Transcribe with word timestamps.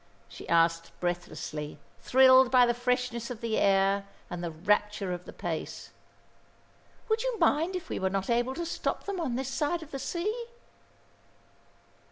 she 0.27 0.49
asked 0.49 0.91
breathlessly, 0.99 1.77
thrilled 1.99 2.49
by 2.49 2.65
the 2.65 2.73
freshness 2.73 3.29
of 3.29 3.39
the 3.39 3.59
air 3.59 4.07
and 4.31 4.43
the 4.43 4.49
rapture 4.49 5.13
of 5.13 5.25
the 5.25 5.31
pace. 5.31 5.91
"Would 7.07 7.21
you 7.21 7.37
mind 7.37 7.75
if 7.75 7.87
we 7.87 7.99
were 7.99 8.09
not 8.09 8.27
able 8.27 8.55
to 8.55 8.65
stop 8.65 9.03
them 9.03 9.19
on 9.19 9.35
this 9.35 9.49
side 9.49 9.83
of 9.83 9.91
the 9.91 9.99
sea?" 9.99 10.45